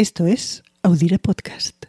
Esto 0.00 0.24
es 0.24 0.62
Audire 0.82 1.18
Podcast. 1.18 1.84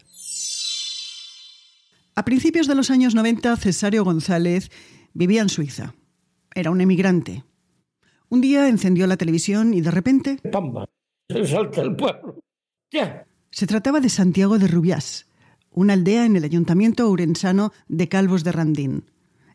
A 2.13 2.25
principios 2.25 2.67
de 2.67 2.75
los 2.75 2.91
años 2.91 3.15
90, 3.15 3.55
Cesario 3.55 4.03
González 4.03 4.69
vivía 5.13 5.41
en 5.41 5.47
Suiza. 5.47 5.95
Era 6.53 6.71
un 6.71 6.81
emigrante. 6.81 7.45
Un 8.27 8.41
día 8.41 8.67
encendió 8.67 9.07
la 9.07 9.15
televisión 9.15 9.73
y 9.73 9.79
de 9.79 9.91
repente... 9.91 10.39
¡Pamba! 10.51 10.89
Se 11.29 11.47
salta 11.47 11.83
el 11.83 11.95
pueblo. 11.95 12.37
¡Ya! 12.91 13.25
Se 13.49 13.65
trataba 13.65 14.01
de 14.01 14.09
Santiago 14.09 14.59
de 14.59 14.67
Rubiás, 14.67 15.29
una 15.69 15.93
aldea 15.93 16.25
en 16.25 16.35
el 16.35 16.43
ayuntamiento 16.43 17.09
urensano 17.09 17.71
de 17.87 18.09
Calvos 18.09 18.43
de 18.43 18.51
Randín. 18.51 19.05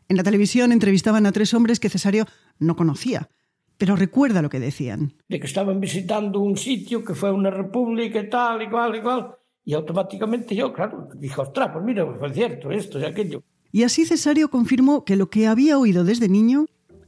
En 0.09 0.17
la 0.17 0.23
televisión 0.23 0.71
entrevistaban 0.71 1.27
a 1.27 1.31
tres 1.31 1.53
hombres 1.53 1.79
que 1.79 1.89
Cesario 1.89 2.25
no 2.57 2.75
conocía, 2.75 3.29
pero 3.77 3.95
recuerda 3.95 4.41
lo 4.41 4.49
que 4.49 4.59
decían. 4.59 5.13
De 5.27 5.39
que 5.39 5.47
estaban 5.47 5.79
visitando 5.79 6.39
un 6.39 6.57
sitio 6.57 7.03
que 7.03 7.13
fue 7.13 7.31
una 7.31 7.49
república 7.49 8.19
y 8.19 8.29
tal, 8.29 8.61
igual, 8.61 8.95
igual. 8.95 9.27
Y 9.63 9.73
automáticamente 9.73 10.55
yo, 10.55 10.71
claro, 10.71 11.09
dije, 11.15 11.39
ostras, 11.39 11.69
pues 11.73 11.83
mira, 11.83 12.05
fue 12.17 12.33
cierto, 12.33 12.71
esto 12.71 12.99
y 12.99 13.05
aquello. 13.05 13.43
Y 13.71 13.83
así 13.83 14.05
Cesario 14.05 14.49
confirmó 14.49 15.03
que 15.03 15.15
lo 15.15 15.29
que 15.29 15.47
había 15.47 15.77
oído 15.77 16.03
desde 16.03 16.29
niño 16.29 16.65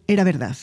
era 0.08 0.24
verdad. 0.24 0.58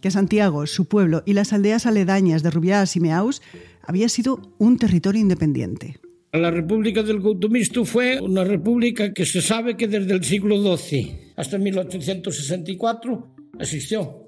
Que 0.00 0.10
Santiago, 0.10 0.66
su 0.66 0.86
pueblo 0.86 1.22
y 1.26 1.34
las 1.34 1.52
aldeas 1.52 1.86
aledañas 1.86 2.42
de 2.42 2.50
Rubiás 2.50 2.96
y 2.96 3.00
Meaus 3.00 3.42
había 3.82 4.08
sido 4.08 4.54
un 4.58 4.78
territorio 4.78 5.20
independiente. 5.20 6.00
La 6.32 6.50
República 6.50 7.02
del 7.02 7.20
Couto 7.20 7.48
Mixto 7.48 7.84
fue 7.84 8.20
una 8.20 8.44
república 8.44 9.12
que 9.12 9.24
se 9.24 9.40
sabe 9.40 9.76
que 9.76 9.88
desde 9.88 10.12
el 10.12 10.24
siglo 10.24 10.56
XII 10.76 11.32
hasta 11.36 11.58
1864 11.58 13.34
existió. 13.58 14.27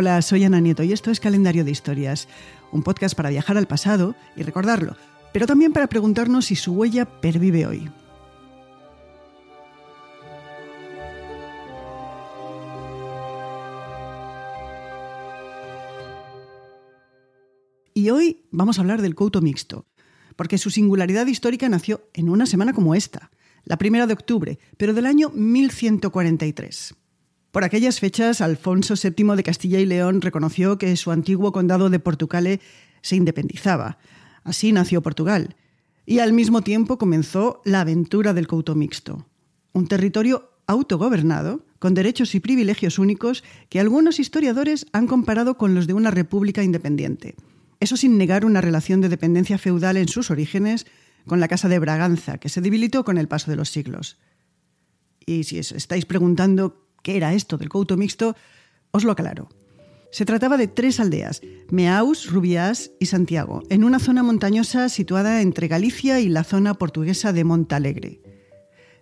Hola, 0.00 0.22
soy 0.22 0.44
Ana 0.44 0.60
Nieto 0.60 0.84
y 0.84 0.92
esto 0.92 1.10
es 1.10 1.18
Calendario 1.18 1.64
de 1.64 1.72
Historias, 1.72 2.28
un 2.70 2.84
podcast 2.84 3.16
para 3.16 3.30
viajar 3.30 3.58
al 3.58 3.66
pasado 3.66 4.14
y 4.36 4.44
recordarlo, 4.44 4.96
pero 5.32 5.44
también 5.44 5.72
para 5.72 5.88
preguntarnos 5.88 6.44
si 6.44 6.54
su 6.54 6.72
huella 6.72 7.04
pervive 7.04 7.66
hoy. 7.66 7.90
Y 17.92 18.10
hoy 18.10 18.44
vamos 18.52 18.78
a 18.78 18.82
hablar 18.82 19.02
del 19.02 19.16
Couto 19.16 19.40
Mixto, 19.40 19.84
porque 20.36 20.58
su 20.58 20.70
singularidad 20.70 21.26
histórica 21.26 21.68
nació 21.68 22.08
en 22.14 22.28
una 22.28 22.46
semana 22.46 22.72
como 22.72 22.94
esta, 22.94 23.32
la 23.64 23.78
primera 23.78 24.06
de 24.06 24.12
octubre, 24.12 24.60
pero 24.76 24.94
del 24.94 25.06
año 25.06 25.30
1143. 25.30 26.94
Por 27.50 27.64
aquellas 27.64 27.98
fechas, 27.98 28.40
Alfonso 28.40 28.94
VII 29.02 29.36
de 29.36 29.42
Castilla 29.42 29.80
y 29.80 29.86
León 29.86 30.20
reconoció 30.20 30.76
que 30.76 30.94
su 30.96 31.10
antiguo 31.10 31.50
condado 31.52 31.88
de 31.88 31.98
Portucale 31.98 32.60
se 33.00 33.16
independizaba. 33.16 33.98
Así 34.44 34.72
nació 34.72 35.02
Portugal. 35.02 35.56
Y 36.04 36.20
al 36.20 36.32
mismo 36.32 36.62
tiempo 36.62 36.98
comenzó 36.98 37.62
la 37.64 37.80
aventura 37.80 38.32
del 38.34 38.46
Couto 38.46 38.74
Mixto, 38.74 39.26
un 39.72 39.88
territorio 39.88 40.50
autogobernado, 40.66 41.64
con 41.78 41.94
derechos 41.94 42.34
y 42.34 42.40
privilegios 42.40 42.98
únicos 42.98 43.44
que 43.68 43.80
algunos 43.80 44.18
historiadores 44.18 44.86
han 44.92 45.06
comparado 45.06 45.56
con 45.56 45.74
los 45.74 45.86
de 45.86 45.94
una 45.94 46.10
república 46.10 46.62
independiente. 46.62 47.34
Eso 47.80 47.96
sin 47.96 48.18
negar 48.18 48.44
una 48.44 48.60
relación 48.60 49.00
de 49.00 49.08
dependencia 49.08 49.58
feudal 49.58 49.96
en 49.96 50.08
sus 50.08 50.30
orígenes 50.30 50.86
con 51.26 51.40
la 51.40 51.48
Casa 51.48 51.68
de 51.68 51.78
Braganza, 51.78 52.38
que 52.38 52.48
se 52.48 52.60
debilitó 52.60 53.04
con 53.04 53.18
el 53.18 53.28
paso 53.28 53.50
de 53.50 53.56
los 53.56 53.70
siglos. 53.70 54.18
Y 55.24 55.44
si 55.44 55.58
os 55.58 55.72
estáis 55.72 56.06
preguntando 56.06 56.87
qué 57.02 57.16
era 57.16 57.34
esto 57.34 57.58
del 57.58 57.68
couto 57.68 57.96
mixto, 57.96 58.36
os 58.90 59.04
lo 59.04 59.12
aclaro. 59.12 59.48
Se 60.10 60.24
trataba 60.24 60.56
de 60.56 60.68
tres 60.68 61.00
aldeas, 61.00 61.42
Meaus, 61.70 62.30
Rubiás 62.30 62.92
y 62.98 63.06
Santiago, 63.06 63.62
en 63.68 63.84
una 63.84 63.98
zona 63.98 64.22
montañosa 64.22 64.88
situada 64.88 65.42
entre 65.42 65.68
Galicia 65.68 66.20
y 66.20 66.28
la 66.28 66.44
zona 66.44 66.74
portuguesa 66.74 67.32
de 67.32 67.44
Montalegre. 67.44 68.22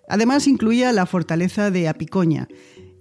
Además 0.09 0.49
incluía 0.49 0.93
la 0.93 1.07
fortaleza 1.07 1.71
de 1.71 1.89
Apicoña 1.89 2.49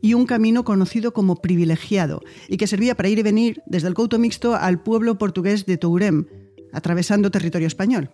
y 0.01 0.13
un 0.13 0.27
camino 0.27 0.63
conocido 0.63 1.13
como 1.13 1.37
privilegiado 1.37 2.21
y 2.47 2.57
que 2.57 2.67
servía 2.67 2.95
para 2.95 3.09
ir 3.09 3.19
y 3.19 3.23
venir 3.23 3.63
desde 3.65 3.87
el 3.87 3.95
Couto 3.95 4.19
Mixto 4.19 4.55
al 4.55 4.83
pueblo 4.83 5.17
portugués 5.17 5.65
de 5.65 5.77
Tourem, 5.77 6.27
atravesando 6.73 7.31
territorio 7.31 7.67
español. 7.67 8.11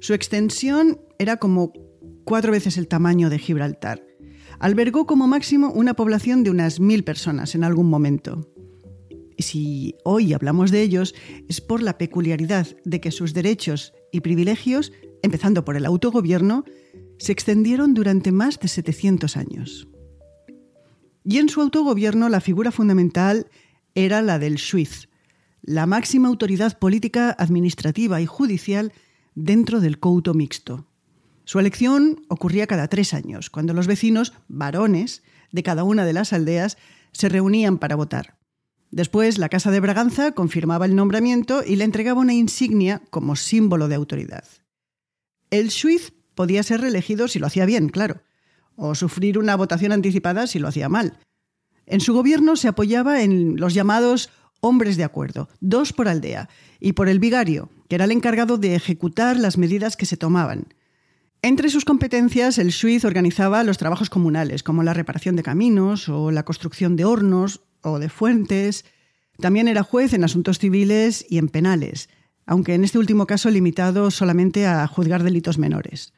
Su 0.00 0.12
extensión 0.12 1.00
era 1.18 1.38
como 1.38 1.72
cuatro 2.24 2.52
veces 2.52 2.76
el 2.76 2.88
tamaño 2.88 3.30
de 3.30 3.38
Gibraltar 3.38 4.09
albergó 4.60 5.06
como 5.06 5.26
máximo 5.26 5.72
una 5.72 5.94
población 5.94 6.44
de 6.44 6.50
unas 6.50 6.78
mil 6.78 7.02
personas 7.02 7.54
en 7.54 7.64
algún 7.64 7.88
momento. 7.88 8.46
Y 9.36 9.42
si 9.42 9.94
hoy 10.04 10.34
hablamos 10.34 10.70
de 10.70 10.82
ellos 10.82 11.14
es 11.48 11.62
por 11.62 11.82
la 11.82 11.96
peculiaridad 11.96 12.68
de 12.84 13.00
que 13.00 13.10
sus 13.10 13.32
derechos 13.32 13.94
y 14.12 14.20
privilegios, 14.20 14.92
empezando 15.22 15.64
por 15.64 15.76
el 15.76 15.86
autogobierno, 15.86 16.64
se 17.18 17.32
extendieron 17.32 17.94
durante 17.94 18.32
más 18.32 18.60
de 18.60 18.68
700 18.68 19.36
años. 19.38 19.88
Y 21.24 21.38
en 21.38 21.48
su 21.48 21.62
autogobierno 21.62 22.28
la 22.28 22.40
figura 22.40 22.70
fundamental 22.70 23.46
era 23.94 24.20
la 24.20 24.38
del 24.38 24.58
Suiz, 24.58 25.08
la 25.62 25.86
máxima 25.86 26.28
autoridad 26.28 26.78
política, 26.78 27.34
administrativa 27.38 28.20
y 28.20 28.26
judicial 28.26 28.92
dentro 29.34 29.80
del 29.80 29.98
couto 29.98 30.34
mixto. 30.34 30.89
Su 31.50 31.58
elección 31.58 32.24
ocurría 32.28 32.68
cada 32.68 32.86
tres 32.86 33.12
años, 33.12 33.50
cuando 33.50 33.74
los 33.74 33.88
vecinos, 33.88 34.34
varones, 34.46 35.24
de 35.50 35.64
cada 35.64 35.82
una 35.82 36.04
de 36.04 36.12
las 36.12 36.32
aldeas, 36.32 36.78
se 37.10 37.28
reunían 37.28 37.78
para 37.78 37.96
votar. 37.96 38.38
Después, 38.92 39.36
la 39.36 39.48
Casa 39.48 39.72
de 39.72 39.80
Braganza 39.80 40.30
confirmaba 40.30 40.86
el 40.86 40.94
nombramiento 40.94 41.64
y 41.66 41.74
le 41.74 41.82
entregaba 41.82 42.20
una 42.20 42.34
insignia 42.34 43.02
como 43.10 43.34
símbolo 43.34 43.88
de 43.88 43.96
autoridad. 43.96 44.44
El 45.50 45.72
Suiz 45.72 46.12
podía 46.36 46.62
ser 46.62 46.82
reelegido 46.82 47.26
si 47.26 47.40
lo 47.40 47.48
hacía 47.48 47.66
bien, 47.66 47.88
claro, 47.88 48.22
o 48.76 48.94
sufrir 48.94 49.36
una 49.36 49.56
votación 49.56 49.90
anticipada 49.90 50.46
si 50.46 50.60
lo 50.60 50.68
hacía 50.68 50.88
mal. 50.88 51.18
En 51.84 52.00
su 52.00 52.14
gobierno 52.14 52.54
se 52.54 52.68
apoyaba 52.68 53.22
en 53.22 53.56
los 53.56 53.74
llamados 53.74 54.30
hombres 54.60 54.96
de 54.96 55.02
acuerdo, 55.02 55.48
dos 55.58 55.92
por 55.92 56.06
aldea, 56.06 56.48
y 56.78 56.92
por 56.92 57.08
el 57.08 57.18
vigario, 57.18 57.70
que 57.88 57.96
era 57.96 58.04
el 58.04 58.12
encargado 58.12 58.56
de 58.56 58.76
ejecutar 58.76 59.36
las 59.36 59.58
medidas 59.58 59.96
que 59.96 60.06
se 60.06 60.16
tomaban. 60.16 60.68
Entre 61.42 61.70
sus 61.70 61.86
competencias, 61.86 62.58
el 62.58 62.70
Suiz 62.70 63.04
organizaba 63.06 63.64
los 63.64 63.78
trabajos 63.78 64.10
comunales, 64.10 64.62
como 64.62 64.82
la 64.82 64.92
reparación 64.92 65.36
de 65.36 65.42
caminos 65.42 66.08
o 66.10 66.30
la 66.30 66.44
construcción 66.44 66.96
de 66.96 67.06
hornos 67.06 67.62
o 67.80 67.98
de 67.98 68.10
fuentes. 68.10 68.84
También 69.38 69.66
era 69.66 69.82
juez 69.82 70.12
en 70.12 70.22
asuntos 70.22 70.58
civiles 70.58 71.24
y 71.30 71.38
en 71.38 71.48
penales, 71.48 72.10
aunque 72.44 72.74
en 72.74 72.84
este 72.84 72.98
último 72.98 73.26
caso 73.26 73.48
limitado 73.48 74.10
solamente 74.10 74.66
a 74.66 74.86
juzgar 74.86 75.22
delitos 75.22 75.56
menores. 75.56 76.12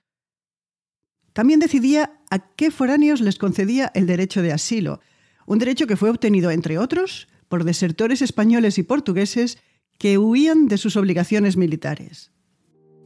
También 1.32 1.60
decidía 1.60 2.20
a 2.30 2.40
qué 2.40 2.72
foráneos 2.72 3.20
les 3.20 3.38
concedía 3.38 3.92
el 3.94 4.08
derecho 4.08 4.42
de 4.42 4.52
asilo, 4.52 5.00
un 5.46 5.60
derecho 5.60 5.86
que 5.86 5.96
fue 5.96 6.10
obtenido, 6.10 6.50
entre 6.50 6.78
otros, 6.78 7.28
por 7.48 7.62
desertores 7.62 8.22
españoles 8.22 8.76
y 8.76 8.82
portugueses 8.82 9.58
que 9.98 10.18
huían 10.18 10.66
de 10.66 10.78
sus 10.78 10.96
obligaciones 10.96 11.56
militares. 11.56 12.32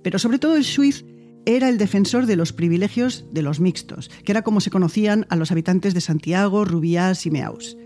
Pero 0.03 0.19
sobre 0.19 0.39
todo 0.39 0.57
el 0.57 0.65
Suiz 0.65 1.05
era 1.47 1.69
el 1.69 1.79
defensor 1.79 2.27
de 2.27 2.37
los 2.37 2.53
privilegios 2.53 3.25
de 3.31 3.43
los 3.43 3.61
mixtos, 3.61 4.11
que 4.25 4.33
era 4.33 4.43
como 4.43 4.61
se 4.61 4.71
conocían 4.71 5.27
a 5.31 5.37
los 5.37 5.53
habitantes 5.53 5.95
de 5.95 6.01
Santiago, 6.01 6.65
Rubiás 6.65 7.25
y 7.25 7.31
Meaus. 7.31 7.79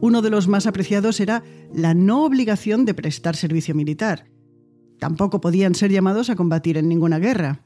Uno 0.00 0.20
de 0.20 0.30
los 0.30 0.48
más 0.48 0.66
apreciados 0.66 1.20
era 1.20 1.44
la 1.72 1.94
no 1.94 2.24
obligación 2.24 2.84
de 2.84 2.92
prestar 2.92 3.36
servicio 3.36 3.72
militar. 3.72 4.26
Tampoco 4.98 5.40
podían 5.40 5.76
ser 5.76 5.92
llamados 5.92 6.28
a 6.28 6.34
combatir 6.34 6.76
en 6.76 6.88
ninguna 6.88 7.20
guerra. 7.20 7.60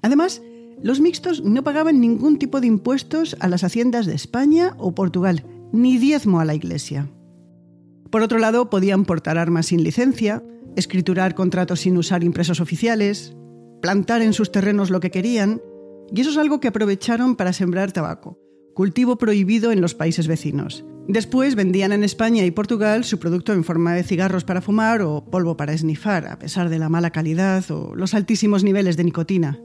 Además, 0.00 0.40
los 0.82 1.00
mixtos 1.00 1.44
no 1.44 1.62
pagaban 1.62 2.00
ningún 2.00 2.38
tipo 2.38 2.62
de 2.62 2.66
impuestos 2.66 3.36
a 3.40 3.48
las 3.48 3.62
haciendas 3.62 4.06
de 4.06 4.14
España 4.14 4.74
o 4.78 4.94
Portugal, 4.94 5.44
ni 5.72 5.98
diezmo 5.98 6.40
a 6.40 6.46
la 6.46 6.54
Iglesia. 6.54 7.10
Por 8.10 8.22
otro 8.22 8.38
lado, 8.38 8.70
podían 8.70 9.04
portar 9.04 9.36
armas 9.36 9.66
sin 9.66 9.82
licencia, 9.82 10.42
escriturar 10.76 11.34
contratos 11.34 11.80
sin 11.80 11.98
usar 11.98 12.24
impresos 12.24 12.60
oficiales, 12.60 13.36
plantar 13.86 14.20
en 14.20 14.32
sus 14.32 14.50
terrenos 14.50 14.90
lo 14.90 14.98
que 14.98 15.12
querían, 15.12 15.62
y 16.12 16.20
eso 16.20 16.30
es 16.30 16.36
algo 16.38 16.58
que 16.58 16.66
aprovecharon 16.66 17.36
para 17.36 17.52
sembrar 17.52 17.92
tabaco, 17.92 18.36
cultivo 18.74 19.16
prohibido 19.16 19.70
en 19.70 19.80
los 19.80 19.94
países 19.94 20.26
vecinos. 20.26 20.84
Después 21.06 21.54
vendían 21.54 21.92
en 21.92 22.02
España 22.02 22.44
y 22.44 22.50
Portugal 22.50 23.04
su 23.04 23.20
producto 23.20 23.52
en 23.52 23.62
forma 23.62 23.94
de 23.94 24.02
cigarros 24.02 24.42
para 24.42 24.60
fumar 24.60 25.02
o 25.02 25.24
polvo 25.24 25.56
para 25.56 25.72
esnifar, 25.72 26.26
a 26.26 26.36
pesar 26.36 26.68
de 26.68 26.80
la 26.80 26.88
mala 26.88 27.12
calidad 27.12 27.70
o 27.70 27.94
los 27.94 28.14
altísimos 28.14 28.64
niveles 28.64 28.96
de 28.96 29.04
nicotina. 29.04 29.60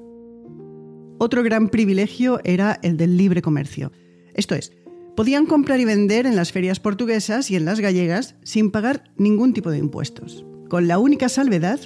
Otro 1.18 1.42
gran 1.42 1.70
privilegio 1.70 2.42
era 2.44 2.80
el 2.84 2.98
del 2.98 3.18
libre 3.18 3.42
comercio. 3.42 3.92
Esto 4.36 4.54
es, 4.54 4.72
podían 5.16 5.48
comprar 5.48 5.80
y 5.80 5.86
vender 5.86 6.28
en 6.28 6.36
las 6.36 6.52
ferias 6.52 6.80
portuguesas 6.80 7.50
y 7.50 7.56
en 7.56 7.66
las 7.66 7.80
gallegas 7.80 8.36
sin 8.44 8.70
pagar 8.70 9.12
ningún 9.18 9.54
tipo 9.54 9.72
de 9.72 9.80
impuestos, 9.80 10.46
con 10.70 10.88
la 10.88 11.00
única 11.00 11.28
salvedad 11.28 11.80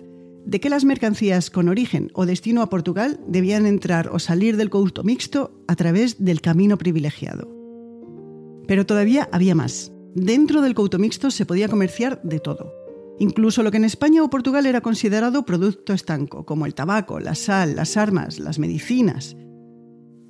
de 0.45 0.59
que 0.59 0.69
las 0.69 0.85
mercancías 0.85 1.49
con 1.49 1.69
origen 1.69 2.11
o 2.13 2.25
destino 2.25 2.61
a 2.61 2.69
Portugal 2.69 3.19
debían 3.27 3.65
entrar 3.65 4.09
o 4.09 4.19
salir 4.19 4.57
del 4.57 4.69
couto 4.69 5.03
mixto 5.03 5.51
a 5.67 5.75
través 5.75 6.23
del 6.23 6.41
camino 6.41 6.77
privilegiado. 6.77 7.49
Pero 8.67 8.85
todavía 8.85 9.27
había 9.31 9.55
más. 9.55 9.91
Dentro 10.13 10.61
del 10.61 10.75
couto 10.75 10.99
mixto 10.99 11.31
se 11.31 11.45
podía 11.45 11.67
comerciar 11.67 12.21
de 12.23 12.39
todo. 12.39 12.73
Incluso 13.19 13.63
lo 13.63 13.71
que 13.71 13.77
en 13.77 13.85
España 13.85 14.23
o 14.23 14.29
Portugal 14.29 14.65
era 14.65 14.81
considerado 14.81 15.45
producto 15.45 15.93
estanco, 15.93 16.45
como 16.45 16.65
el 16.65 16.75
tabaco, 16.75 17.19
la 17.19 17.33
sal, 17.33 17.75
las 17.75 17.97
armas, 17.97 18.39
las 18.39 18.59
medicinas. 18.59 19.35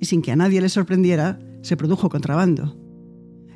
Y 0.00 0.06
sin 0.06 0.22
que 0.22 0.32
a 0.32 0.36
nadie 0.36 0.60
le 0.60 0.68
sorprendiera, 0.68 1.38
se 1.62 1.76
produjo 1.76 2.08
contrabando. 2.08 2.76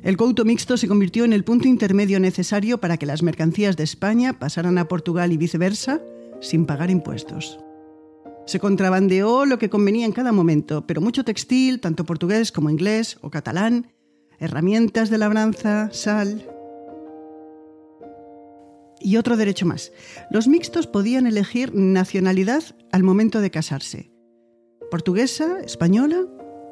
El 0.03 0.17
couto 0.17 0.45
mixto 0.45 0.77
se 0.77 0.87
convirtió 0.87 1.25
en 1.25 1.33
el 1.33 1.43
punto 1.43 1.67
intermedio 1.67 2.19
necesario 2.19 2.79
para 2.79 2.97
que 2.97 3.05
las 3.05 3.23
mercancías 3.23 3.77
de 3.77 3.83
España 3.83 4.39
pasaran 4.39 4.77
a 4.77 4.87
Portugal 4.87 5.31
y 5.31 5.37
viceversa 5.37 6.01
sin 6.41 6.65
pagar 6.65 6.89
impuestos. 6.89 7.59
Se 8.45 8.59
contrabandeó 8.59 9.45
lo 9.45 9.57
que 9.59 9.69
convenía 9.69 10.05
en 10.05 10.11
cada 10.11 10.31
momento, 10.31 10.85
pero 10.85 10.99
mucho 10.99 11.23
textil, 11.23 11.79
tanto 11.79 12.05
portugués 12.05 12.51
como 12.51 12.69
inglés 12.69 13.17
o 13.21 13.29
catalán, 13.29 13.93
herramientas 14.39 15.09
de 15.09 15.17
labranza, 15.17 15.89
sal. 15.91 16.49
Y 18.99 19.17
otro 19.17 19.37
derecho 19.37 19.65
más. 19.65 19.93
Los 20.29 20.47
mixtos 20.47 20.87
podían 20.87 21.27
elegir 21.27 21.73
nacionalidad 21.73 22.63
al 22.91 23.03
momento 23.03 23.39
de 23.39 23.51
casarse. 23.51 24.11
Portuguesa, 24.89 25.59
española 25.61 26.25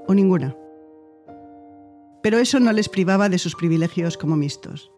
o 0.07 0.13
ninguna 0.13 0.56
pero 2.22 2.38
eso 2.38 2.60
no 2.60 2.72
les 2.74 2.89
privaba 2.89 3.30
de 3.30 3.39
sus 3.39 3.56
privilegios 3.56 4.18
como 4.18 4.36
mixtos. 4.36 4.92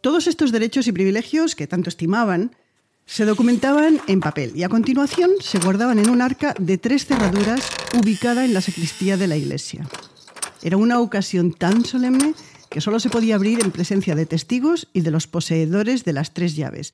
Todos 0.00 0.26
estos 0.26 0.52
derechos 0.52 0.86
y 0.86 0.92
privilegios 0.92 1.54
que 1.54 1.66
tanto 1.66 1.88
estimaban 1.88 2.56
se 3.08 3.24
documentaban 3.24 4.00
en 4.06 4.20
papel 4.20 4.52
y 4.54 4.64
a 4.64 4.68
continuación 4.68 5.30
se 5.40 5.58
guardaban 5.58 5.98
en 5.98 6.10
un 6.10 6.20
arca 6.20 6.54
de 6.60 6.76
tres 6.76 7.06
cerraduras 7.06 7.66
ubicada 7.98 8.44
en 8.44 8.52
la 8.52 8.60
sacristía 8.60 9.16
de 9.16 9.26
la 9.26 9.36
iglesia. 9.36 9.88
Era 10.62 10.76
una 10.76 11.00
ocasión 11.00 11.54
tan 11.54 11.86
solemne 11.86 12.34
que 12.68 12.82
solo 12.82 13.00
se 13.00 13.08
podía 13.08 13.36
abrir 13.36 13.60
en 13.64 13.70
presencia 13.70 14.14
de 14.14 14.26
testigos 14.26 14.88
y 14.92 15.00
de 15.00 15.10
los 15.10 15.26
poseedores 15.26 16.04
de 16.04 16.12
las 16.12 16.34
tres 16.34 16.54
llaves, 16.54 16.92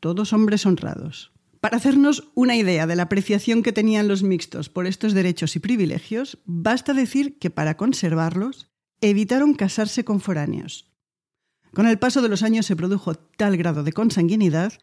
todos 0.00 0.34
hombres 0.34 0.66
honrados. 0.66 1.32
Para 1.60 1.78
hacernos 1.78 2.30
una 2.34 2.54
idea 2.54 2.86
de 2.86 2.94
la 2.94 3.04
apreciación 3.04 3.62
que 3.62 3.72
tenían 3.72 4.06
los 4.06 4.22
mixtos 4.22 4.68
por 4.68 4.86
estos 4.86 5.14
derechos 5.14 5.56
y 5.56 5.60
privilegios, 5.60 6.38
basta 6.44 6.92
decir 6.92 7.38
que 7.38 7.48
para 7.48 7.78
conservarlos 7.78 8.68
evitaron 9.00 9.54
casarse 9.54 10.04
con 10.04 10.20
foráneos. 10.20 10.92
Con 11.72 11.86
el 11.86 11.98
paso 11.98 12.20
de 12.20 12.28
los 12.28 12.42
años 12.42 12.66
se 12.66 12.76
produjo 12.76 13.14
tal 13.14 13.56
grado 13.56 13.82
de 13.82 13.92
consanguinidad 13.92 14.74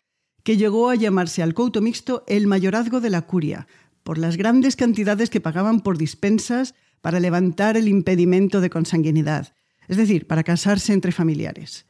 que 0.46 0.58
llegó 0.58 0.92
a 0.92 0.96
llamarse 0.96 1.42
al 1.42 1.56
couto 1.56 1.82
mixto 1.82 2.24
el 2.28 2.46
mayorazgo 2.46 3.02
de 3.02 3.10
la 3.10 3.24
curia, 3.24 3.68
por 4.04 4.20
las 4.20 4.38
grandes 4.38 4.76
cantidades 4.76 5.32
que 5.32 5.42
pagaban 5.42 5.82
por 5.82 5.98
dispensas 5.98 6.76
para 7.02 7.20
levantar 7.20 7.78
el 7.78 7.88
impedimento 7.88 8.62
de 8.62 8.70
consanguinidad, 8.70 9.56
es 9.88 9.98
decir, 9.98 10.28
para 10.28 10.44
casarse 10.44 10.94
entre 10.94 11.12
familiares. 11.12 11.88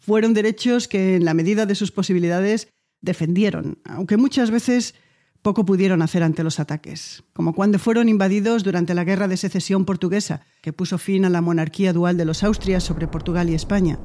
Fueron 0.00 0.34
derechos 0.34 0.88
que, 0.88 1.14
en 1.14 1.24
la 1.24 1.32
medida 1.32 1.64
de 1.64 1.76
sus 1.76 1.92
posibilidades, 1.92 2.68
defendieron, 3.02 3.78
aunque 3.84 4.16
muchas 4.16 4.50
veces 4.50 4.96
poco 5.42 5.64
pudieron 5.64 6.02
hacer 6.02 6.24
ante 6.24 6.42
los 6.42 6.58
ataques, 6.58 7.22
como 7.34 7.54
cuando 7.54 7.78
fueron 7.78 8.08
invadidos 8.08 8.64
durante 8.64 8.94
la 8.94 9.04
Guerra 9.04 9.28
de 9.28 9.36
Secesión 9.36 9.84
portuguesa, 9.84 10.44
que 10.60 10.72
puso 10.72 10.98
fin 10.98 11.24
a 11.24 11.30
la 11.30 11.40
monarquía 11.40 11.92
dual 11.92 12.16
de 12.16 12.24
los 12.24 12.42
Austrias 12.42 12.82
sobre 12.82 13.06
Portugal 13.06 13.48
y 13.48 13.54
España. 13.54 14.00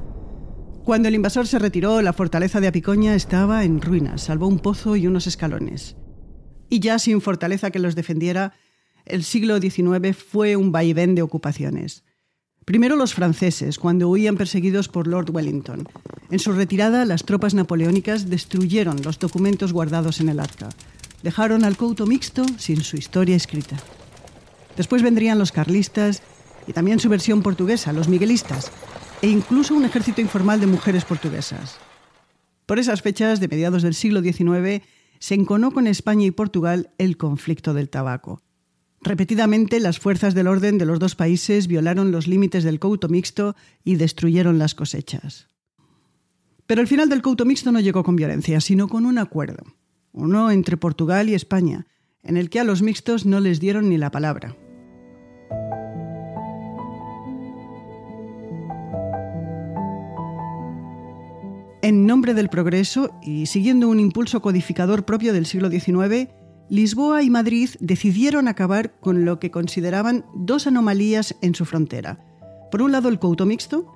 Cuando 0.84 1.06
el 1.06 1.14
invasor 1.14 1.46
se 1.46 1.60
retiró, 1.60 2.02
la 2.02 2.12
fortaleza 2.12 2.60
de 2.60 2.66
Apicoña 2.66 3.14
estaba 3.14 3.62
en 3.62 3.80
ruinas, 3.80 4.22
salvo 4.22 4.48
un 4.48 4.58
pozo 4.58 4.96
y 4.96 5.06
unos 5.06 5.28
escalones. 5.28 5.94
Y 6.68 6.80
ya 6.80 6.98
sin 6.98 7.20
fortaleza 7.20 7.70
que 7.70 7.78
los 7.78 7.94
defendiera, 7.94 8.54
el 9.04 9.22
siglo 9.22 9.60
XIX 9.60 10.16
fue 10.16 10.56
un 10.56 10.72
vaivén 10.72 11.14
de 11.14 11.22
ocupaciones. 11.22 12.02
Primero 12.64 12.96
los 12.96 13.14
franceses, 13.14 13.78
cuando 13.78 14.08
huían 14.08 14.36
perseguidos 14.36 14.88
por 14.88 15.06
Lord 15.06 15.30
Wellington. 15.30 15.88
En 16.32 16.40
su 16.40 16.50
retirada, 16.50 17.04
las 17.04 17.24
tropas 17.24 17.54
napoleónicas 17.54 18.28
destruyeron 18.28 19.02
los 19.02 19.20
documentos 19.20 19.72
guardados 19.72 20.20
en 20.20 20.30
el 20.30 20.40
arca. 20.40 20.68
Dejaron 21.22 21.64
al 21.64 21.76
couto 21.76 22.06
mixto 22.06 22.44
sin 22.58 22.82
su 22.82 22.96
historia 22.96 23.36
escrita. 23.36 23.76
Después 24.76 25.02
vendrían 25.02 25.38
los 25.38 25.52
carlistas 25.52 26.22
y 26.66 26.72
también 26.72 26.98
su 26.98 27.08
versión 27.08 27.42
portuguesa, 27.42 27.92
los 27.92 28.08
miguelistas, 28.08 28.72
e 29.22 29.28
incluso 29.28 29.74
un 29.74 29.84
ejército 29.84 30.20
informal 30.20 30.60
de 30.60 30.66
mujeres 30.66 31.04
portuguesas. 31.04 31.78
Por 32.66 32.78
esas 32.78 33.02
fechas, 33.02 33.40
de 33.40 33.48
mediados 33.48 33.82
del 33.82 33.94
siglo 33.94 34.20
XIX, 34.20 34.82
se 35.18 35.34
enconó 35.34 35.70
con 35.70 35.86
España 35.86 36.26
y 36.26 36.32
Portugal 36.32 36.90
el 36.98 37.16
conflicto 37.16 37.72
del 37.72 37.88
tabaco. 37.88 38.42
Repetidamente, 39.00 39.80
las 39.80 39.98
fuerzas 39.98 40.34
del 40.34 40.48
orden 40.48 40.78
de 40.78 40.86
los 40.86 40.98
dos 40.98 41.14
países 41.14 41.66
violaron 41.66 42.12
los 42.12 42.26
límites 42.26 42.64
del 42.64 42.80
couto 42.80 43.08
mixto 43.08 43.56
y 43.84 43.96
destruyeron 43.96 44.58
las 44.58 44.74
cosechas. 44.74 45.48
Pero 46.66 46.80
el 46.80 46.88
final 46.88 47.08
del 47.08 47.22
couto 47.22 47.44
mixto 47.44 47.72
no 47.72 47.80
llegó 47.80 48.04
con 48.04 48.16
violencia, 48.16 48.60
sino 48.60 48.88
con 48.88 49.06
un 49.06 49.18
acuerdo, 49.18 49.64
uno 50.12 50.50
entre 50.50 50.76
Portugal 50.76 51.28
y 51.28 51.34
España, 51.34 51.86
en 52.22 52.36
el 52.36 52.50
que 52.50 52.60
a 52.60 52.64
los 52.64 52.82
mixtos 52.82 53.26
no 53.26 53.40
les 53.40 53.60
dieron 53.60 53.88
ni 53.88 53.98
la 53.98 54.10
palabra. 54.10 54.56
En 61.92 62.06
nombre 62.06 62.32
del 62.32 62.48
progreso 62.48 63.10
y 63.20 63.44
siguiendo 63.44 63.86
un 63.86 64.00
impulso 64.00 64.40
codificador 64.40 65.04
propio 65.04 65.34
del 65.34 65.44
siglo 65.44 65.68
XIX, 65.68 66.30
Lisboa 66.70 67.22
y 67.22 67.28
Madrid 67.28 67.68
decidieron 67.80 68.48
acabar 68.48 68.98
con 68.98 69.26
lo 69.26 69.38
que 69.38 69.50
consideraban 69.50 70.24
dos 70.34 70.66
anomalías 70.66 71.36
en 71.42 71.54
su 71.54 71.66
frontera. 71.66 72.18
Por 72.70 72.80
un 72.80 72.92
lado 72.92 73.10
el 73.10 73.18
couto 73.18 73.44
mixto 73.44 73.92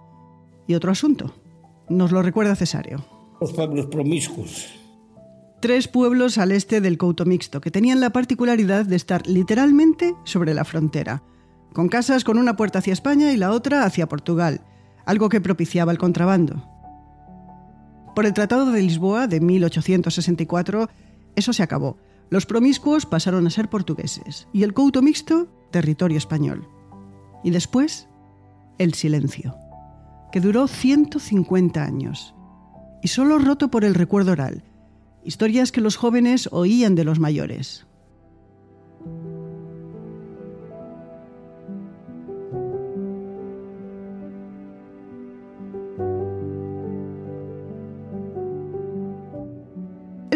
y 0.67 0.75
otro 0.75 0.91
asunto. 0.91 1.37
Nos 1.89 2.13
lo 2.13 2.21
recuerda 2.21 2.55
Cesario. 2.55 3.03
Los 3.41 3.55
pueblos 3.55 3.87
promiscuos. 3.87 4.67
Tres 5.63 5.89
pueblos 5.89 6.37
al 6.37 6.53
este 6.53 6.83
del 6.83 6.99
couto 6.99 7.25
mixto 7.25 7.63
que 7.63 7.71
tenían 7.71 8.01
la 8.01 8.11
particularidad 8.11 8.85
de 8.85 8.97
estar 8.97 9.27
literalmente 9.27 10.15
sobre 10.25 10.53
la 10.53 10.67
frontera, 10.67 11.23
con 11.73 11.89
casas 11.89 12.25
con 12.25 12.37
una 12.37 12.57
puerta 12.57 12.81
hacia 12.81 12.93
España 12.93 13.33
y 13.33 13.39
la 13.39 13.53
otra 13.53 13.85
hacia 13.87 14.07
Portugal, 14.07 14.61
algo 15.07 15.31
que 15.31 15.41
propiciaba 15.41 15.93
el 15.93 15.99
contrabando. 15.99 16.76
Por 18.17 18.27
el 18.27 18.33
Tratado 18.33 18.73
de 18.73 18.83
Lisboa 18.83 19.29
de 19.29 19.41
1864, 19.41 20.91
eso 21.37 21.53
se 21.53 21.63
acabó 21.63 21.97
los 22.29 22.47
promiscuos 22.47 23.07
pasaron 23.07 23.47
a 23.47 23.51
ser 23.51 23.69
portugueses 23.69 24.49
y 24.53 24.65
el 24.65 24.75
couto 24.75 25.01
mixto, 25.01 25.47
territorio 25.71 26.19
español. 26.19 26.67
Y 27.45 27.51
después, 27.51 28.09
el 28.79 28.95
silencio, 28.95 29.57
que 30.33 30.41
duró 30.41 30.67
150 30.67 31.85
años 31.85 32.35
y 33.03 33.09
solo 33.09 33.39
roto 33.39 33.71
por 33.71 33.85
el 33.85 33.95
recuerdo 33.95 34.33
oral, 34.33 34.65
historias 35.23 35.71
que 35.71 35.81
los 35.81 35.97
jóvenes 35.97 36.49
oían 36.51 36.97
de 36.97 37.05
los 37.05 37.21
mayores. 37.21 37.86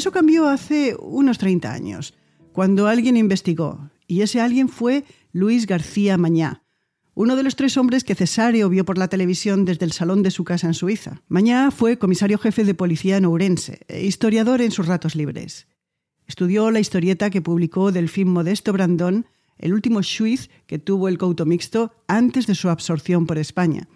Eso 0.00 0.12
cambió 0.12 0.48
hace 0.48 0.96
unos 0.98 1.36
30 1.36 1.70
años, 1.70 2.14
cuando 2.54 2.86
alguien 2.86 3.18
investigó, 3.18 3.90
y 4.06 4.22
ese 4.22 4.40
alguien 4.40 4.70
fue 4.70 5.04
Luis 5.30 5.66
García 5.66 6.16
Mañá, 6.16 6.62
uno 7.12 7.36
de 7.36 7.42
los 7.42 7.54
tres 7.54 7.76
hombres 7.76 8.02
que 8.02 8.14
Cesario 8.14 8.70
vio 8.70 8.86
por 8.86 8.96
la 8.96 9.08
televisión 9.08 9.66
desde 9.66 9.84
el 9.84 9.92
salón 9.92 10.22
de 10.22 10.30
su 10.30 10.42
casa 10.42 10.68
en 10.68 10.72
Suiza. 10.72 11.20
Mañá 11.28 11.70
fue 11.70 11.98
comisario 11.98 12.38
jefe 12.38 12.64
de 12.64 12.72
policía 12.72 13.18
en 13.18 13.26
Ourense 13.26 13.80
e 13.88 14.06
historiador 14.06 14.62
en 14.62 14.70
sus 14.70 14.86
ratos 14.86 15.14
libres. 15.14 15.68
Estudió 16.26 16.70
la 16.70 16.80
historieta 16.80 17.28
que 17.28 17.42
publicó 17.42 17.92
Delfín 17.92 18.28
Modesto 18.28 18.72
Brandón, 18.72 19.26
el 19.58 19.74
último 19.74 20.02
Suiz 20.02 20.48
que 20.66 20.78
tuvo 20.78 21.08
el 21.08 21.18
couto 21.18 21.44
mixto 21.44 21.92
antes 22.08 22.46
de 22.46 22.54
su 22.54 22.70
absorción 22.70 23.26
por 23.26 23.36
España, 23.36 23.86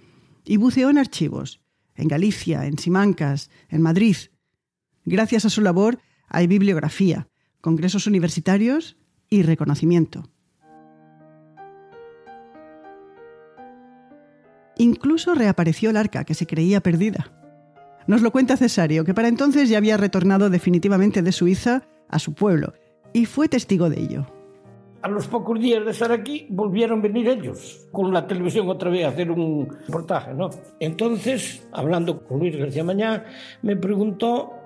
y 0.45 0.59
buceó 0.59 0.91
en 0.91 0.99
archivos, 0.99 1.63
en 1.95 2.09
Galicia, 2.09 2.67
en 2.67 2.77
Simancas, 2.77 3.49
en 3.71 3.81
Madrid, 3.81 4.17
Gracias 5.05 5.45
a 5.45 5.51
su 5.51 5.61
labor 5.61 5.99
hay 6.29 6.47
bibliografía, 6.47 7.29
congresos 7.61 8.07
universitarios 8.07 8.97
y 9.29 9.43
reconocimiento. 9.43 10.31
Incluso 14.77 15.35
reapareció 15.35 15.91
el 15.91 15.97
arca 15.97 16.25
que 16.25 16.35
se 16.35 16.47
creía 16.47 16.81
perdida. 16.81 17.31
Nos 18.07 18.23
lo 18.23 18.33
cuenta 18.33 18.57
Cesario, 18.57 19.05
que 19.05 19.15
para 19.15 19.29
entonces 19.29 19.69
ya 19.69 19.79
había 19.79 19.97
retornado 19.97 20.51
definitivamente 20.51 21.23
de 21.23 21.33
Suiza 21.33 21.83
a 22.09 22.19
su 22.19 22.35
pueblo, 22.35 22.73
y 23.13 23.27
fue 23.27 23.49
testigo 23.49 23.89
de 23.89 24.01
ello. 24.01 24.27
A 25.03 25.09
los 25.09 25.27
pocos 25.29 25.61
días 25.61 25.85
de 25.85 25.91
estar 25.91 26.13
aquí, 26.13 26.47
volvieron 26.49 27.01
a 27.01 27.03
venir 27.03 27.29
ellos 27.29 27.87
con 27.93 28.13
la 28.13 28.27
televisión 28.27 28.69
otra 28.69 28.91
vez 28.91 29.05
a 29.05 29.09
hacer 29.09 29.31
un 29.31 29.69
reportaje, 29.87 30.33
¿no? 30.33 30.49
Entonces, 30.81 31.67
hablando 31.73 32.27
con 32.27 32.39
Luis 32.39 32.57
García 32.57 32.85
Mañá, 32.85 33.25
me 33.63 33.77
preguntó 33.77 34.64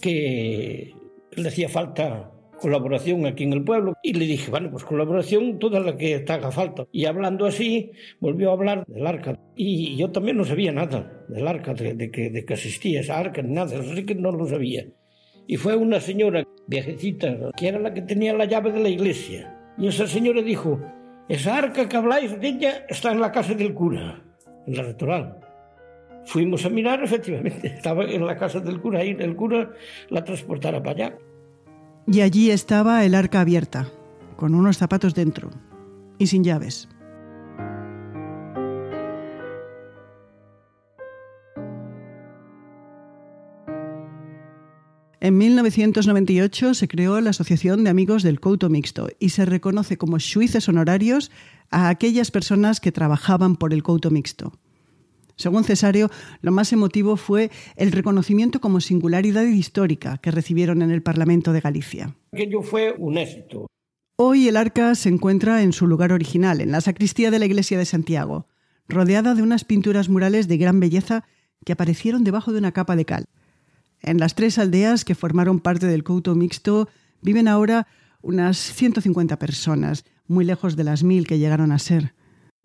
que 0.00 0.94
le 1.36 1.48
hacía 1.48 1.68
falta 1.68 2.32
colaboración 2.60 3.26
aquí 3.26 3.44
en 3.44 3.54
el 3.54 3.64
pueblo 3.64 3.94
y 4.02 4.12
le 4.12 4.26
dije, 4.26 4.50
bueno, 4.50 4.70
pues 4.70 4.84
colaboración 4.84 5.58
toda 5.58 5.80
la 5.80 5.96
que 5.96 6.20
te 6.20 6.32
haga 6.32 6.52
falta. 6.52 6.86
Y 6.92 7.06
hablando 7.06 7.46
así, 7.46 7.92
volvió 8.20 8.50
a 8.50 8.52
hablar 8.52 8.84
del 8.86 9.06
arca. 9.06 9.38
Y 9.56 9.96
yo 9.96 10.10
también 10.10 10.36
no 10.36 10.44
sabía 10.44 10.70
nada 10.70 11.24
del 11.28 11.48
arca, 11.48 11.74
de, 11.74 12.10
que, 12.10 12.30
de 12.30 12.44
que 12.44 12.54
existía 12.54 13.00
esa 13.00 13.18
arca, 13.18 13.42
nada, 13.42 13.74
eso 13.74 13.94
sí 13.94 14.04
que 14.04 14.14
no 14.14 14.30
lo 14.30 14.46
sabía. 14.46 14.86
Y 15.46 15.56
fue 15.56 15.74
una 15.74 16.00
señora 16.00 16.44
viejecita, 16.68 17.50
que 17.56 17.68
era 17.68 17.80
la 17.80 17.92
que 17.92 18.02
tenía 18.02 18.34
la 18.34 18.44
llave 18.44 18.70
de 18.70 18.80
la 18.80 18.88
iglesia. 18.88 19.56
Y 19.78 19.88
esa 19.88 20.06
señora 20.06 20.42
dijo, 20.42 20.80
esa 21.28 21.56
arca 21.56 21.88
que 21.88 21.96
habláis 21.96 22.38
de 22.38 22.48
ella 22.48 22.84
está 22.88 23.10
en 23.10 23.20
la 23.20 23.32
casa 23.32 23.54
del 23.54 23.74
cura, 23.74 24.22
en 24.66 24.76
la 24.76 24.82
retoral. 24.82 25.40
Fuimos 26.30 26.64
a 26.64 26.68
mirar, 26.68 27.02
efectivamente, 27.04 27.66
estaba 27.66 28.04
en 28.04 28.24
la 28.24 28.36
casa 28.36 28.60
del 28.60 28.80
cura 28.80 29.04
y 29.04 29.10
el 29.18 29.34
cura 29.34 29.72
la 30.10 30.22
transportara 30.22 30.80
para 30.80 31.06
allá. 31.06 31.18
Y 32.06 32.20
allí 32.20 32.52
estaba 32.52 33.04
el 33.04 33.16
arca 33.16 33.40
abierta, 33.40 33.90
con 34.36 34.54
unos 34.54 34.78
zapatos 34.78 35.14
dentro 35.14 35.50
y 36.18 36.28
sin 36.28 36.44
llaves. 36.44 36.88
En 45.22 45.36
1998 45.36 46.74
se 46.74 46.86
creó 46.86 47.20
la 47.20 47.30
Asociación 47.30 47.82
de 47.82 47.90
Amigos 47.90 48.22
del 48.22 48.38
Couto 48.38 48.70
Mixto 48.70 49.08
y 49.18 49.30
se 49.30 49.46
reconoce 49.46 49.98
como 49.98 50.20
suices 50.20 50.68
honorarios 50.68 51.32
a 51.70 51.88
aquellas 51.88 52.30
personas 52.30 52.80
que 52.80 52.92
trabajaban 52.92 53.56
por 53.56 53.74
el 53.74 53.82
Couto 53.82 54.12
Mixto. 54.12 54.52
Según 55.40 55.64
Cesario, 55.64 56.10
lo 56.42 56.52
más 56.52 56.70
emotivo 56.70 57.16
fue 57.16 57.50
el 57.76 57.92
reconocimiento 57.92 58.60
como 58.60 58.82
singularidad 58.82 59.44
histórica 59.44 60.18
que 60.18 60.30
recibieron 60.30 60.82
en 60.82 60.90
el 60.90 61.02
Parlamento 61.02 61.54
de 61.54 61.60
Galicia. 61.60 62.14
Aquello 62.30 62.60
fue 62.60 62.94
un 62.98 63.16
éxito. 63.16 63.66
Hoy 64.16 64.48
el 64.48 64.58
arca 64.58 64.94
se 64.94 65.08
encuentra 65.08 65.62
en 65.62 65.72
su 65.72 65.86
lugar 65.86 66.12
original, 66.12 66.60
en 66.60 66.72
la 66.72 66.82
sacristía 66.82 67.30
de 67.30 67.38
la 67.38 67.46
iglesia 67.46 67.78
de 67.78 67.86
Santiago, 67.86 68.48
rodeada 68.86 69.34
de 69.34 69.40
unas 69.40 69.64
pinturas 69.64 70.10
murales 70.10 70.46
de 70.46 70.58
gran 70.58 70.78
belleza 70.78 71.24
que 71.64 71.72
aparecieron 71.72 72.22
debajo 72.22 72.52
de 72.52 72.58
una 72.58 72.72
capa 72.72 72.94
de 72.94 73.06
cal. 73.06 73.24
En 74.02 74.18
las 74.18 74.34
tres 74.34 74.58
aldeas 74.58 75.06
que 75.06 75.14
formaron 75.14 75.58
parte 75.58 75.86
del 75.86 76.04
Couto 76.04 76.34
Mixto 76.34 76.86
viven 77.22 77.48
ahora 77.48 77.86
unas 78.20 78.58
150 78.58 79.38
personas, 79.38 80.04
muy 80.26 80.44
lejos 80.44 80.76
de 80.76 80.84
las 80.84 81.02
mil 81.02 81.26
que 81.26 81.38
llegaron 81.38 81.72
a 81.72 81.78
ser. 81.78 82.12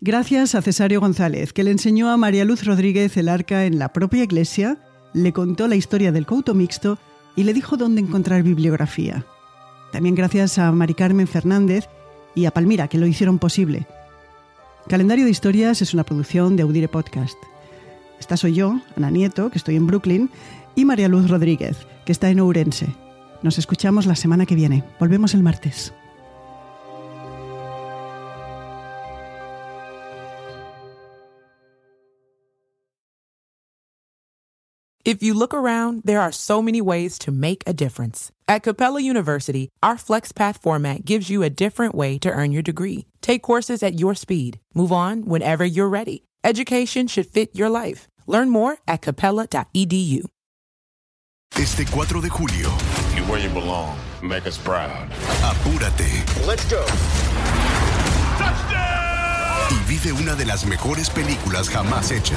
Gracias 0.01 0.55
a 0.55 0.61
Cesario 0.61 0.99
González, 0.99 1.53
que 1.53 1.63
le 1.63 1.71
enseñó 1.71 2.09
a 2.09 2.17
María 2.17 2.43
Luz 2.43 2.65
Rodríguez 2.65 3.15
el 3.15 3.29
arca 3.29 3.65
en 3.65 3.79
la 3.79 3.93
propia 3.93 4.23
iglesia, 4.23 4.77
le 5.13 5.31
contó 5.31 5.69
la 5.69 5.77
historia 5.77 6.11
del 6.11 6.25
couto 6.25 6.53
mixto 6.53 6.99
y 7.37 7.43
le 7.43 7.53
dijo 7.53 7.77
dónde 7.77 8.01
encontrar 8.01 8.43
bibliografía. 8.43 9.25
También 9.93 10.13
gracias 10.13 10.57
a 10.57 10.69
Mari 10.73 10.95
Carmen 10.95 11.27
Fernández 11.27 11.87
y 12.35 12.45
a 12.45 12.51
Palmira, 12.51 12.89
que 12.89 12.97
lo 12.97 13.07
hicieron 13.07 13.39
posible. 13.39 13.87
Calendario 14.89 15.23
de 15.23 15.31
Historias 15.31 15.81
es 15.81 15.93
una 15.93 16.03
producción 16.03 16.57
de 16.57 16.63
Audire 16.63 16.89
Podcast. 16.89 17.37
Esta 18.19 18.35
soy 18.35 18.53
yo, 18.53 18.81
Ana 18.97 19.09
Nieto, 19.09 19.49
que 19.49 19.57
estoy 19.57 19.77
en 19.77 19.87
Brooklyn, 19.87 20.29
y 20.75 20.83
María 20.83 21.07
Luz 21.07 21.29
Rodríguez, 21.29 21.87
que 22.05 22.11
está 22.11 22.29
en 22.29 22.41
Ourense. 22.41 22.93
Nos 23.43 23.57
escuchamos 23.57 24.05
la 24.05 24.15
semana 24.15 24.45
que 24.45 24.55
viene. 24.55 24.83
Volvemos 24.99 25.33
el 25.33 25.41
martes. 25.41 25.93
If 35.05 35.21
you 35.21 35.35
look 35.35 35.53
around, 35.53 36.01
there 36.03 36.19
are 36.19 36.31
so 36.31 36.63
many 36.63 36.81
ways 36.81 37.19
to 37.19 37.31
make 37.31 37.61
a 37.67 37.73
difference. 37.73 38.31
At 38.47 38.63
Capella 38.63 38.99
University, 38.99 39.69
our 39.83 39.97
FlexPath 39.97 40.63
format 40.63 41.05
gives 41.05 41.29
you 41.29 41.43
a 41.43 41.49
different 41.51 41.93
way 41.93 42.17
to 42.17 42.31
earn 42.31 42.51
your 42.51 42.63
degree. 42.63 43.05
Take 43.21 43.43
courses 43.43 43.83
at 43.83 43.99
your 43.99 44.15
speed. 44.15 44.59
Move 44.73 44.91
on 44.91 45.25
whenever 45.25 45.63
you're 45.63 45.89
ready. 45.89 46.23
Education 46.43 47.05
should 47.05 47.27
fit 47.27 47.55
your 47.55 47.69
life. 47.69 48.07
Learn 48.25 48.49
more 48.49 48.77
at 48.87 49.03
capella.edu. 49.03 50.25
Este 51.55 51.85
4 51.85 52.21
de 52.21 52.29
julio. 52.29 52.69
You're 53.15 53.27
where 53.27 53.39
you 53.39 53.49
belong. 53.49 53.95
Make 54.23 54.47
us 54.47 54.57
proud. 54.57 55.07
Apúrate. 55.43 56.47
Let's 56.47 56.65
go. 56.65 56.83
Y 59.71 59.89
vive 59.89 60.11
una 60.11 60.35
de 60.35 60.45
las 60.45 60.65
mejores 60.65 61.09
películas 61.09 61.69
jamás 61.69 62.11
hecha. 62.11 62.35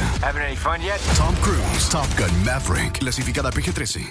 Tom 1.17 1.35
Cruise, 1.37 1.89
Top 1.91 2.07
Gun 2.19 2.45
Maverick, 2.45 2.99
clasificada 2.99 3.51
PG-13. 3.51 4.11